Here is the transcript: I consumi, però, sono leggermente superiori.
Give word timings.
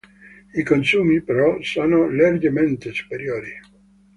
I 0.55 0.63
consumi, 0.63 1.21
però, 1.21 1.61
sono 1.61 2.09
leggermente 2.09 2.91
superiori. 2.91 3.51